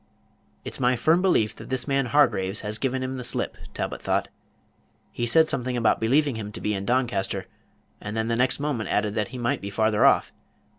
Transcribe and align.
"It's 0.65 0.79
my 0.79 0.95
firm 0.95 1.21
belief 1.21 1.55
that 1.57 1.69
this 1.69 1.87
man 1.87 2.07
Hargraves 2.07 2.61
has 2.61 2.79
given 2.79 3.03
him 3.03 3.17
the 3.17 3.23
slip," 3.23 3.55
Talbot 3.75 4.01
thought. 4.01 4.29
"He 5.11 5.27
said 5.27 5.47
something 5.47 5.77
about 5.77 5.99
believing 5.99 6.37
him 6.37 6.51
to 6.53 6.59
be 6.59 6.73
in 6.73 6.85
Doncaster, 6.87 7.45
and 8.01 8.17
then 8.17 8.27
the 8.27 8.35
next 8.35 8.59
moment 8.59 8.89
added 8.89 9.13
that 9.13 9.27
he 9.27 9.37
might 9.37 9.61
be 9.61 9.69
farther 9.69 10.03
off. 10.03 10.33